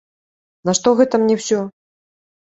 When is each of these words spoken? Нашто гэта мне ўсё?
Нашто 0.69 0.93
гэта 0.99 1.19
мне 1.23 1.35
ўсё? 1.39 1.59